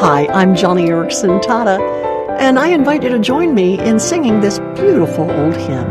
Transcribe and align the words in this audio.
Hi, 0.00 0.26
I'm 0.28 0.54
Joni 0.54 0.88
Eareckson 0.88 1.42
Tada, 1.42 1.78
and 2.38 2.58
I 2.58 2.68
invite 2.68 3.02
you 3.02 3.10
to 3.10 3.18
join 3.18 3.54
me 3.54 3.78
in 3.78 4.00
singing 4.00 4.40
this 4.40 4.58
beautiful 4.74 5.30
old 5.30 5.54
hymn. 5.54 5.90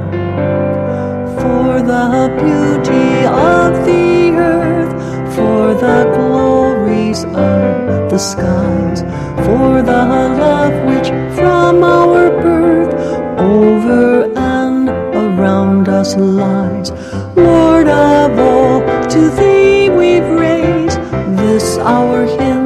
For 1.37 1.79
the 1.91 2.33
beauty 2.41 3.27
of 3.27 3.85
the 3.85 4.31
earth, 4.31 5.35
for 5.35 5.75
the 5.75 6.11
glories 6.15 7.23
of 7.23 8.09
the 8.09 8.17
skies, 8.17 9.01
for 9.45 9.83
the 9.83 10.01
love 10.41 10.73
which 10.87 11.09
from 11.35 11.83
our 11.83 12.31
birth 12.41 12.91
over 13.39 14.23
and 14.35 14.89
around 14.89 15.87
us 15.87 16.15
lies. 16.15 16.89
Lord 17.35 17.87
of 17.87 18.39
all, 18.39 19.07
to 19.09 19.29
thee 19.29 19.91
we've 19.91 20.27
raised 20.29 20.99
this 21.37 21.77
our 21.77 22.25
hymn 22.25 22.58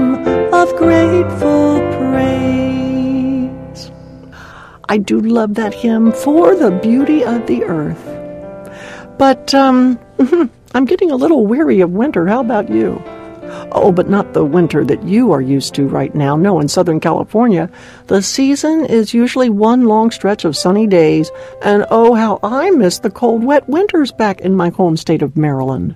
I 4.94 4.98
do 4.98 5.20
love 5.20 5.56
that 5.56 5.74
hymn 5.74 6.12
for 6.12 6.56
the 6.56 6.70
beauty 6.70 7.24
of 7.24 7.48
the 7.48 7.64
earth. 7.64 8.06
But 9.18 9.52
um, 9.56 9.98
I'm 10.76 10.86
getting 10.86 11.10
a 11.10 11.16
little 11.16 11.48
weary 11.48 11.82
of 11.82 11.90
winter. 11.90 12.28
How 12.28 12.42
about 12.42 12.70
you? 12.70 13.02
Oh, 13.72 13.92
but 13.92 14.08
not 14.08 14.34
the 14.34 14.46
winter 14.46 14.86
that 14.86 15.02
you 15.02 15.32
are 15.32 15.42
used 15.42 15.74
to 15.74 15.88
right 15.88 16.14
now. 16.14 16.36
No, 16.36 16.60
in 16.60 16.68
Southern 16.68 17.00
California, 17.00 17.72
the 18.06 18.22
season 18.22 18.86
is 18.86 19.16
usually 19.16 19.50
one 19.50 19.86
long 19.86 20.12
stretch 20.12 20.46
of 20.46 20.56
sunny 20.56 20.86
days, 20.86 21.32
and 21.64 21.88
oh, 21.90 22.14
how 22.14 22.40
I 22.44 22.70
miss 22.70 23.00
the 23.00 23.10
cold, 23.10 23.44
wet 23.44 23.68
winters 23.68 24.12
back 24.12 24.42
in 24.42 24.54
my 24.54 24.70
home 24.70 24.96
state 24.96 25.24
of 25.24 25.36
Maryland. 25.36 25.96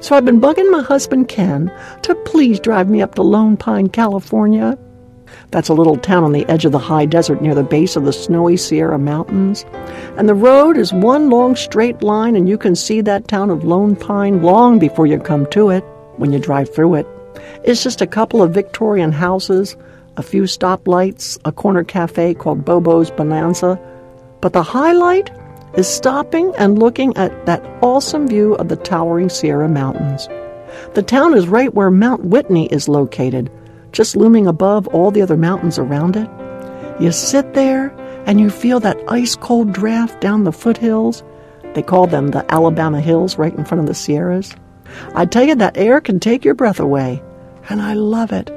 So 0.00 0.16
I've 0.16 0.24
been 0.24 0.40
bugging 0.40 0.70
my 0.70 0.80
husband 0.80 1.28
Ken 1.28 1.70
to 2.00 2.14
please 2.24 2.58
drive 2.58 2.88
me 2.88 3.02
up 3.02 3.16
to 3.16 3.22
Lone 3.22 3.58
Pine, 3.58 3.90
California. 3.90 4.78
That's 5.50 5.68
a 5.68 5.74
little 5.74 5.96
town 5.96 6.24
on 6.24 6.32
the 6.32 6.46
edge 6.48 6.64
of 6.64 6.72
the 6.72 6.78
high 6.78 7.06
desert 7.06 7.40
near 7.40 7.54
the 7.54 7.62
base 7.62 7.96
of 7.96 8.04
the 8.04 8.12
snowy 8.12 8.56
Sierra 8.56 8.98
Mountains. 8.98 9.64
And 10.16 10.28
the 10.28 10.34
road 10.34 10.76
is 10.76 10.92
one 10.92 11.30
long 11.30 11.56
straight 11.56 12.02
line, 12.02 12.36
and 12.36 12.48
you 12.48 12.58
can 12.58 12.74
see 12.74 13.00
that 13.00 13.28
town 13.28 13.50
of 13.50 13.64
Lone 13.64 13.96
Pine 13.96 14.42
long 14.42 14.78
before 14.78 15.06
you 15.06 15.18
come 15.18 15.46
to 15.50 15.70
it 15.70 15.84
when 16.16 16.32
you 16.32 16.38
drive 16.38 16.72
through 16.74 16.94
it. 16.94 17.06
It's 17.64 17.82
just 17.82 18.00
a 18.00 18.06
couple 18.06 18.42
of 18.42 18.54
Victorian 18.54 19.12
houses, 19.12 19.76
a 20.16 20.22
few 20.22 20.44
stoplights, 20.44 21.38
a 21.44 21.52
corner 21.52 21.84
cafe 21.84 22.34
called 22.34 22.64
Bobo's 22.64 23.10
Bonanza. 23.10 23.80
But 24.40 24.52
the 24.52 24.62
highlight 24.62 25.30
is 25.74 25.88
stopping 25.88 26.52
and 26.56 26.78
looking 26.78 27.16
at 27.16 27.46
that 27.46 27.64
awesome 27.82 28.28
view 28.28 28.54
of 28.54 28.68
the 28.68 28.76
towering 28.76 29.28
Sierra 29.28 29.68
Mountains. 29.68 30.28
The 30.94 31.02
town 31.02 31.34
is 31.34 31.48
right 31.48 31.72
where 31.74 31.90
Mount 31.90 32.24
Whitney 32.26 32.66
is 32.66 32.88
located, 32.88 33.50
just 33.94 34.16
looming 34.16 34.46
above 34.46 34.86
all 34.88 35.10
the 35.10 35.22
other 35.22 35.36
mountains 35.36 35.78
around 35.78 36.16
it. 36.16 36.28
You 37.00 37.12
sit 37.12 37.54
there 37.54 37.88
and 38.26 38.40
you 38.40 38.50
feel 38.50 38.80
that 38.80 38.98
ice 39.08 39.36
cold 39.36 39.72
draft 39.72 40.20
down 40.20 40.44
the 40.44 40.52
foothills. 40.52 41.22
They 41.74 41.82
call 41.82 42.06
them 42.06 42.28
the 42.28 42.44
Alabama 42.52 43.00
Hills 43.00 43.38
right 43.38 43.54
in 43.54 43.64
front 43.64 43.80
of 43.80 43.86
the 43.86 43.94
Sierras. 43.94 44.54
I 45.14 45.26
tell 45.26 45.44
you, 45.44 45.54
that 45.54 45.76
air 45.76 46.00
can 46.00 46.20
take 46.20 46.44
your 46.44 46.54
breath 46.54 46.78
away, 46.78 47.22
and 47.68 47.80
I 47.80 47.94
love 47.94 48.32
it. 48.32 48.50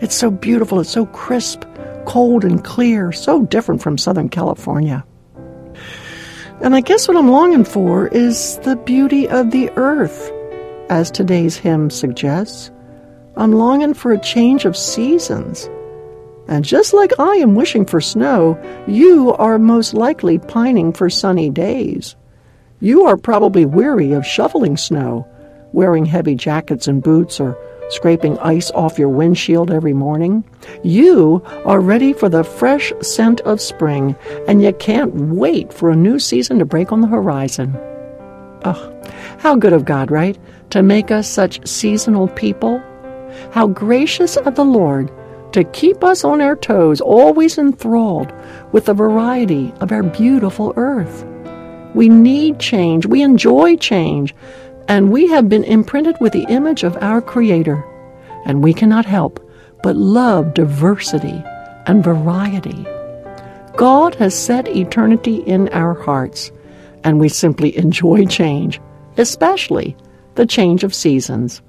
It's 0.00 0.14
so 0.14 0.30
beautiful, 0.30 0.80
it's 0.80 0.90
so 0.90 1.06
crisp, 1.06 1.64
cold, 2.04 2.44
and 2.44 2.62
clear, 2.62 3.12
so 3.12 3.42
different 3.44 3.82
from 3.82 3.98
Southern 3.98 4.28
California. 4.28 5.04
And 6.60 6.74
I 6.74 6.80
guess 6.80 7.06
what 7.06 7.16
I'm 7.16 7.30
longing 7.30 7.64
for 7.64 8.08
is 8.08 8.58
the 8.58 8.76
beauty 8.76 9.28
of 9.28 9.50
the 9.50 9.70
earth, 9.76 10.30
as 10.90 11.10
today's 11.10 11.56
hymn 11.56 11.90
suggests. 11.90 12.70
I'm 13.38 13.52
longing 13.52 13.94
for 13.94 14.10
a 14.12 14.20
change 14.20 14.64
of 14.64 14.76
seasons. 14.76 15.70
And 16.48 16.64
just 16.64 16.92
like 16.92 17.12
I 17.20 17.36
am 17.36 17.54
wishing 17.54 17.86
for 17.86 18.00
snow, 18.00 18.58
you 18.88 19.32
are 19.34 19.60
most 19.60 19.94
likely 19.94 20.38
pining 20.40 20.92
for 20.92 21.08
sunny 21.08 21.48
days. 21.48 22.16
You 22.80 23.06
are 23.06 23.16
probably 23.16 23.64
weary 23.64 24.12
of 24.12 24.26
shoveling 24.26 24.76
snow, 24.76 25.24
wearing 25.72 26.04
heavy 26.04 26.34
jackets 26.34 26.88
and 26.88 27.00
boots, 27.00 27.38
or 27.38 27.56
scraping 27.90 28.40
ice 28.40 28.72
off 28.72 28.98
your 28.98 29.08
windshield 29.08 29.70
every 29.70 29.92
morning. 29.92 30.42
You 30.82 31.40
are 31.64 31.80
ready 31.80 32.12
for 32.12 32.28
the 32.28 32.42
fresh 32.42 32.92
scent 33.02 33.40
of 33.42 33.60
spring, 33.60 34.16
and 34.48 34.60
you 34.62 34.72
can't 34.72 35.14
wait 35.14 35.72
for 35.72 35.90
a 35.90 35.96
new 35.96 36.18
season 36.18 36.58
to 36.58 36.64
break 36.64 36.90
on 36.90 37.02
the 37.02 37.06
horizon. 37.06 37.76
Oh, 38.64 39.00
how 39.38 39.54
good 39.54 39.72
of 39.72 39.84
God, 39.84 40.10
right? 40.10 40.36
To 40.70 40.82
make 40.82 41.12
us 41.12 41.28
such 41.28 41.64
seasonal 41.68 42.26
people. 42.26 42.82
How 43.52 43.66
gracious 43.66 44.36
of 44.36 44.54
the 44.54 44.64
Lord 44.64 45.10
to 45.52 45.64
keep 45.64 46.04
us 46.04 46.24
on 46.24 46.40
our 46.40 46.56
toes, 46.56 47.00
always 47.00 47.58
enthralled 47.58 48.32
with 48.72 48.84
the 48.84 48.94
variety 48.94 49.72
of 49.80 49.92
our 49.92 50.02
beautiful 50.02 50.74
earth. 50.76 51.24
We 51.94 52.08
need 52.08 52.58
change. 52.58 53.06
We 53.06 53.22
enjoy 53.22 53.76
change 53.76 54.34
and 54.88 55.12
we 55.12 55.28
have 55.28 55.50
been 55.50 55.64
imprinted 55.64 56.16
with 56.18 56.32
the 56.32 56.46
image 56.48 56.82
of 56.82 56.96
our 57.02 57.20
Creator, 57.20 57.84
and 58.46 58.64
we 58.64 58.72
cannot 58.72 59.04
help 59.04 59.38
but 59.82 59.94
love 59.94 60.54
diversity 60.54 61.44
and 61.86 62.02
variety. 62.02 62.86
God 63.76 64.14
has 64.16 64.34
set 64.34 64.66
eternity 64.66 65.36
in 65.36 65.68
our 65.68 65.94
hearts, 65.94 66.50
and 67.04 67.20
we 67.20 67.28
simply 67.28 67.76
enjoy 67.76 68.24
change, 68.24 68.80
especially 69.18 69.94
the 70.36 70.46
change 70.46 70.82
of 70.84 70.94
seasons. 70.94 71.60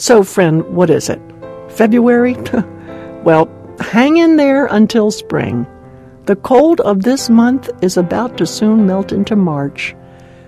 So, 0.00 0.22
friend, 0.22 0.62
what 0.76 0.90
is 0.90 1.08
it? 1.08 1.20
February? 1.70 2.36
well, 3.24 3.50
hang 3.80 4.16
in 4.16 4.36
there 4.36 4.66
until 4.66 5.10
spring. 5.10 5.66
The 6.26 6.36
cold 6.36 6.80
of 6.82 7.02
this 7.02 7.28
month 7.28 7.68
is 7.82 7.96
about 7.96 8.38
to 8.38 8.46
soon 8.46 8.86
melt 8.86 9.10
into 9.10 9.34
March. 9.34 9.96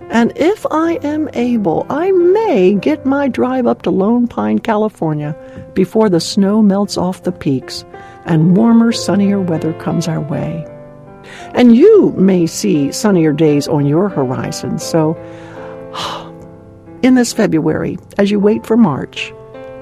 And 0.09 0.33
if 0.37 0.65
I 0.71 1.01
am 1.03 1.29
able, 1.33 1.85
I 1.91 2.13
may 2.13 2.75
get 2.75 3.05
my 3.05 3.27
drive 3.27 3.67
up 3.67 3.83
to 3.83 3.91
Lone 3.91 4.29
Pine, 4.29 4.61
California 4.61 5.37
before 5.75 6.09
the 6.09 6.21
snow 6.21 6.63
melts 6.63 6.97
off 6.97 7.25
the 7.25 7.33
peaks 7.33 7.85
and 8.27 8.57
warmer, 8.57 8.93
sunnier 8.93 9.41
weather 9.41 9.73
comes 9.73 10.07
our 10.07 10.21
way. 10.21 10.65
And 11.55 11.75
you 11.75 12.13
may 12.13 12.47
see 12.47 12.93
sunnier 12.93 13.33
days 13.33 13.67
on 13.67 13.85
your 13.85 14.09
horizon. 14.09 14.79
So, 14.79 15.17
in 17.03 17.17
this 17.17 17.33
February, 17.33 17.99
as 18.17 18.31
you 18.31 18.39
wait 18.39 18.65
for 18.65 18.77
March, 18.77 19.33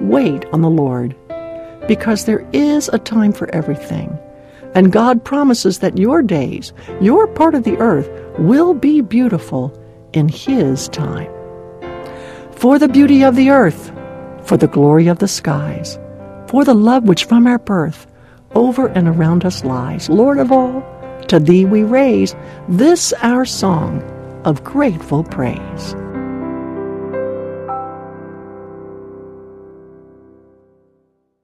wait 0.01 0.45
on 0.47 0.63
the 0.63 0.71
Lord 0.71 1.17
because 1.87 2.25
there 2.25 2.47
is 2.53 2.89
a 2.93 2.99
time 2.99 3.33
for 3.33 3.53
everything. 3.55 4.17
And 4.75 4.93
God 4.93 5.25
promises 5.25 5.79
that 5.79 5.99
your 5.99 6.23
days, 6.23 6.73
your 7.01 7.27
part 7.27 7.55
of 7.55 7.65
the 7.65 7.79
earth, 7.79 8.09
will 8.39 8.75
be 8.75 9.01
beautiful 9.01 9.73
in 10.13 10.29
His 10.29 10.89
time. 10.89 11.33
For 12.53 12.79
the 12.79 12.89
beauty 12.89 13.23
of 13.25 13.35
the 13.35 13.51
earth, 13.51 13.91
for 14.45 14.57
the 14.57 14.69
glory 14.69 15.09
of 15.09 15.19
the 15.19 15.29
skies, 15.29 15.99
for 16.47 16.65
the 16.65 16.75
love 16.75 17.05
which 17.05 17.25
from 17.25 17.47
our 17.47 17.59
birth 17.59 18.07
over 18.55 18.87
and 18.89 19.09
around 19.09 19.45
us 19.45 19.65
lies, 19.65 20.09
Lord 20.09 20.39
of 20.39 20.53
all, 20.53 20.83
to 21.29 21.39
Thee 21.39 21.65
we 21.65 21.83
raise 21.83 22.35
this 22.69 23.13
our 23.23 23.45
song 23.45 24.03
of 24.45 24.65
grateful 24.65 25.25
praise. 25.25 25.95